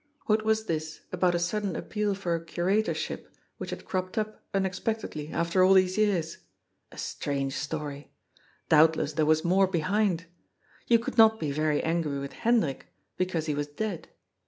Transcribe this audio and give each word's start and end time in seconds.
What 0.25 0.43
was 0.43 0.65
this 0.65 1.01
about 1.11 1.35
a 1.35 1.37
sudden 1.37 1.75
appeal 1.75 2.15
for 2.15 2.33
a 2.33 2.43
curator 2.43 2.95
ship, 2.95 3.31
which 3.59 3.69
had 3.69 3.85
cropped 3.85 4.17
up 4.17 4.43
unexpectedly 4.51 5.27
after 5.29 5.63
all 5.63 5.75
these 5.75 5.95
years? 5.95 6.39
A 6.91 6.97
strange 6.97 7.53
story. 7.53 8.11
Doubtless 8.67 9.13
there 9.13 9.27
was 9.27 9.45
more 9.45 9.67
behind. 9.67 10.25
You 10.87 10.97
could 10.97 11.19
not 11.19 11.39
be 11.39 11.51
very 11.51 11.83
angry 11.83 12.17
with 12.17 12.33
Hendrik, 12.33 12.87
because 13.15 13.45
he 13.45 13.53
was 13.53 13.67
dead. 13.67 14.07